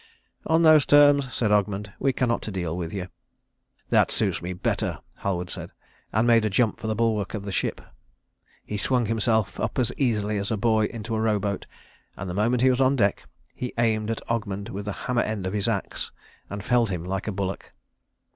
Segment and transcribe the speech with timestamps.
[0.47, 3.05] "On those terms," said Ogmund, "we cannot deal with you."
[3.89, 5.69] "That suits me better," Halward said,
[6.11, 7.79] and made a jump for the bulwark of the ship.
[8.65, 11.67] He swung himself up as easily as a boy into a row boat;
[12.17, 15.45] and the moment he was on deck, he aimed at Ogmund with the hammer end
[15.45, 16.11] of his axe,
[16.49, 17.71] and felled him like a bullock.